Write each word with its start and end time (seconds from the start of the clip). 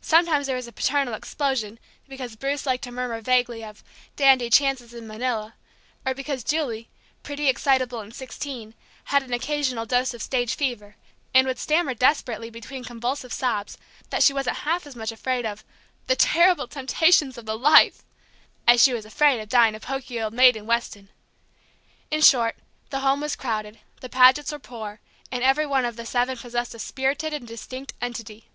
Sometimes 0.00 0.46
there 0.46 0.54
was 0.54 0.68
a 0.68 0.72
paternal 0.72 1.12
explosion 1.14 1.80
because 2.06 2.36
Bruce 2.36 2.66
liked 2.66 2.84
to 2.84 2.92
murmur 2.92 3.20
vaguely 3.20 3.64
of 3.64 3.82
"dandy 4.14 4.48
chances 4.48 4.94
in 4.94 5.08
Manila," 5.08 5.54
or 6.06 6.14
because 6.14 6.44
Julie, 6.44 6.88
pretty, 7.24 7.48
excitable, 7.48 7.98
and 7.98 8.14
sixteen, 8.14 8.74
had 9.06 9.24
an 9.24 9.32
occasional 9.32 9.86
dose 9.86 10.14
of 10.14 10.22
stage 10.22 10.54
fever, 10.54 10.94
and 11.34 11.48
would 11.48 11.58
stammer 11.58 11.94
desperately 11.94 12.48
between 12.48 12.84
convulsive 12.84 13.32
sobs 13.32 13.76
that 14.10 14.22
she 14.22 14.32
wasn't 14.32 14.58
half 14.58 14.86
as 14.86 14.94
much 14.94 15.10
afraid 15.10 15.44
of 15.44 15.64
"the 16.06 16.14
terrible 16.14 16.68
temptations 16.68 17.36
of 17.36 17.44
the 17.44 17.58
life" 17.58 18.04
as 18.68 18.80
she 18.80 18.92
was 18.92 19.04
afraid 19.04 19.40
of 19.40 19.48
dying 19.48 19.74
a 19.74 19.80
poky 19.80 20.20
old 20.20 20.32
maid 20.32 20.54
in 20.54 20.64
Weston. 20.64 21.08
In 22.12 22.20
short, 22.20 22.54
the 22.90 23.00
home 23.00 23.20
was 23.20 23.34
crowded, 23.34 23.80
the 24.00 24.08
Pagets 24.08 24.52
were 24.52 24.60
poor, 24.60 25.00
and 25.32 25.42
every 25.42 25.66
one 25.66 25.84
of 25.84 25.96
the 25.96 26.06
seven 26.06 26.36
possessed 26.36 26.72
a 26.72 26.78
spirited 26.78 27.34
and 27.34 27.48
distinct 27.48 27.94
entity. 28.00 28.46